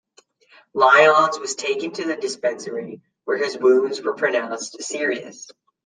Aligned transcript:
Lyons 0.73 1.37
was 1.37 1.53
taken 1.53 1.91
to 1.91 2.03
the 2.05 2.15
Dispensary, 2.15 3.03
where 3.25 3.37
his 3.37 3.55
wounds 3.55 4.01
were 4.01 4.15
pronounced 4.15 4.81
serious. 4.81 5.47